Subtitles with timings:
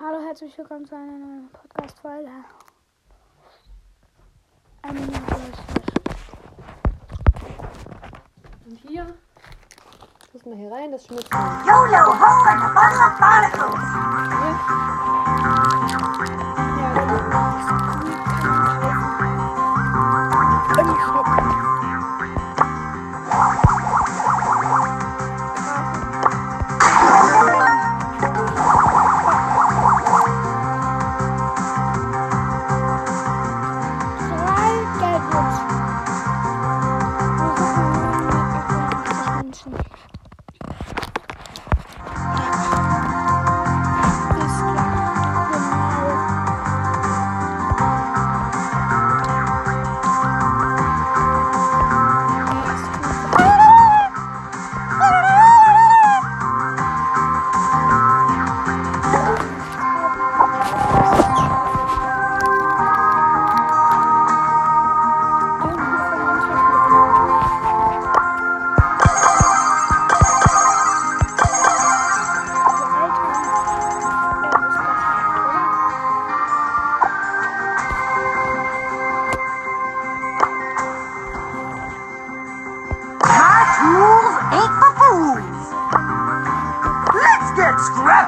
[0.00, 2.30] Hallo, herzlich willkommen zu einer neuen Podcast-Folge.
[8.64, 9.06] Und hier,
[10.32, 11.28] das mal hier rein, das schmeckt.
[11.32, 13.88] YOLO, ho, like a bottle of barnacles!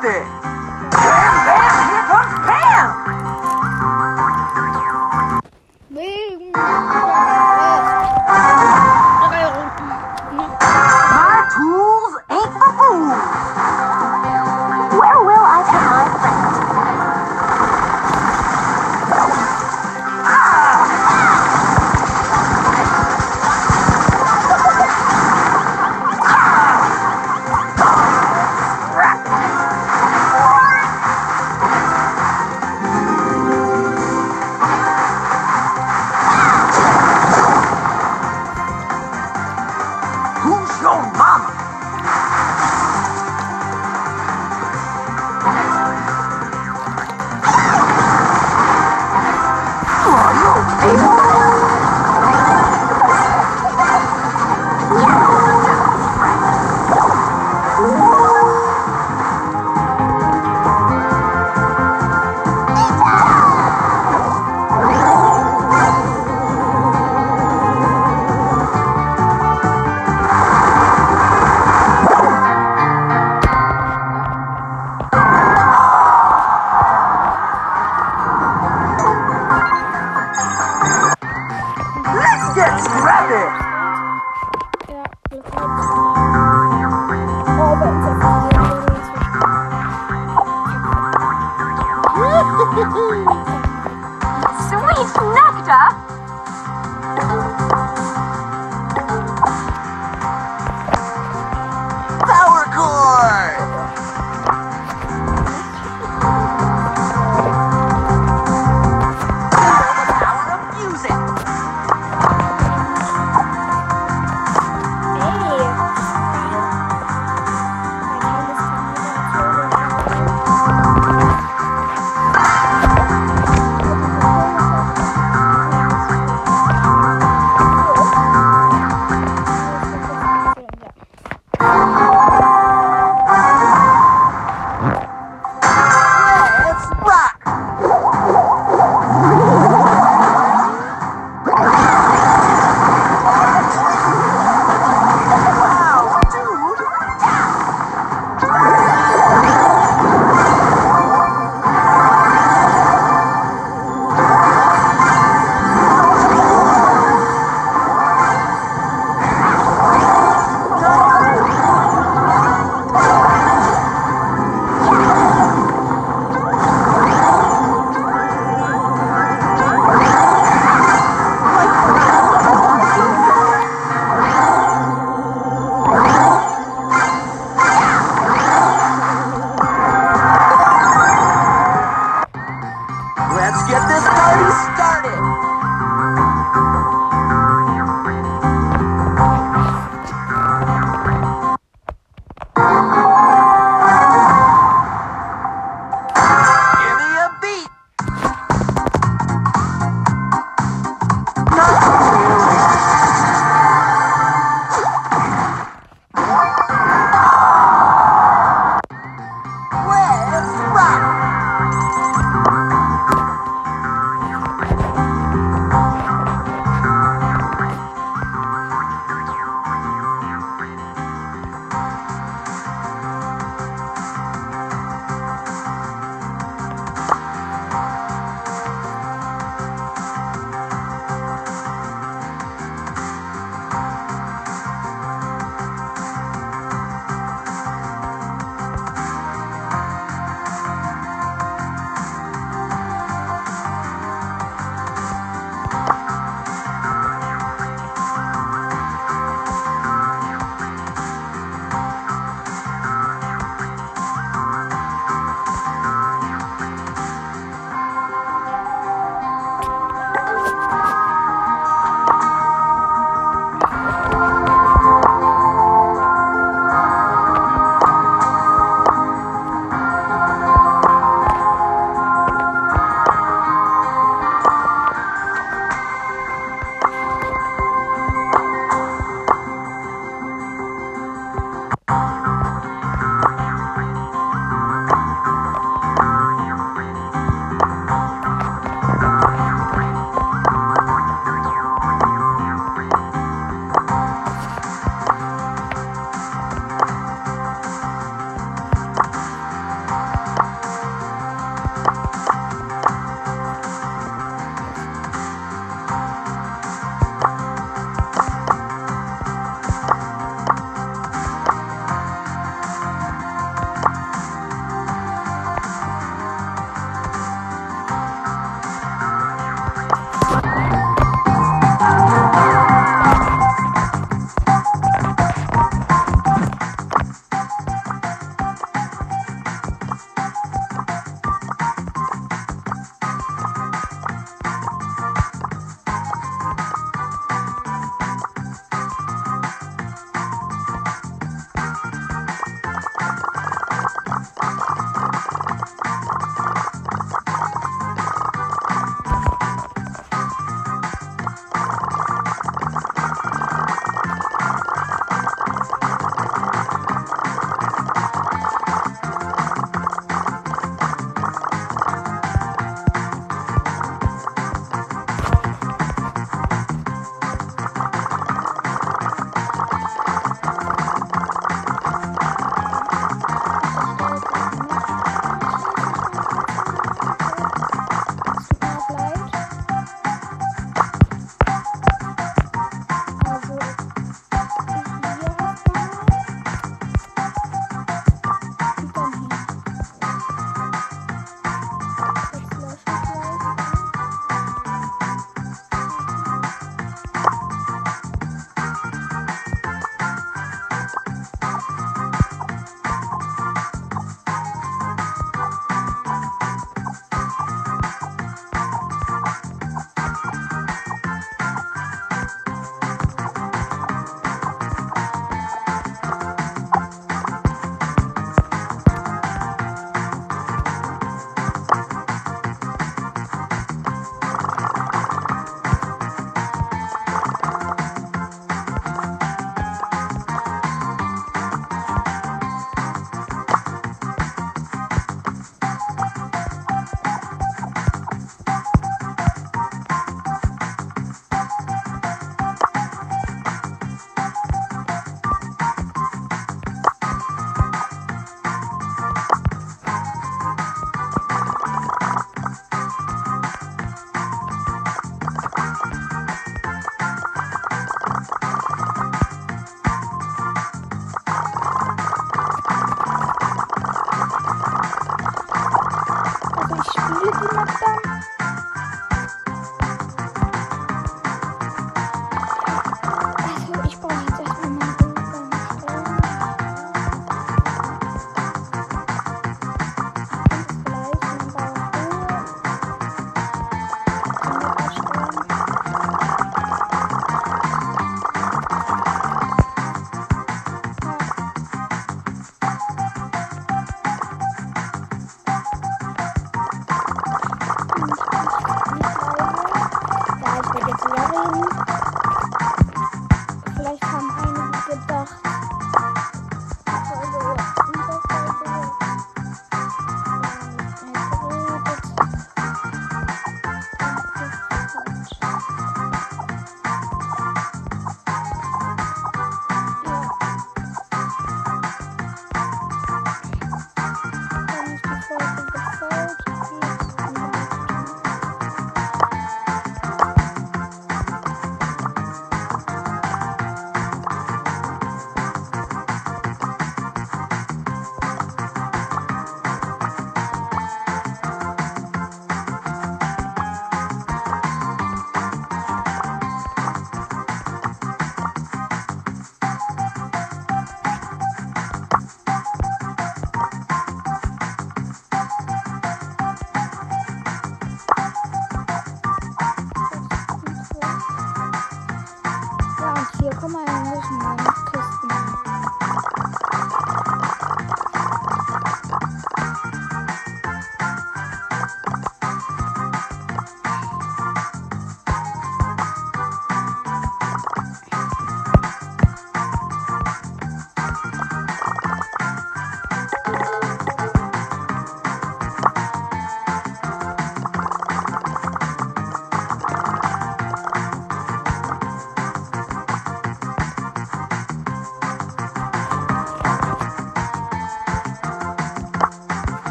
[0.00, 0.49] Stop it!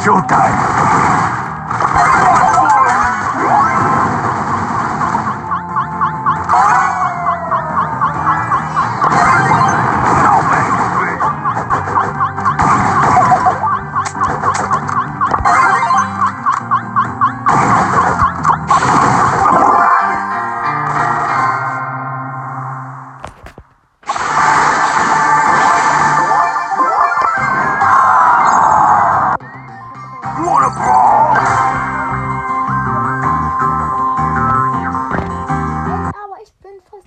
[0.00, 0.79] Showtime.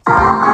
[0.06, 0.53] Thank you.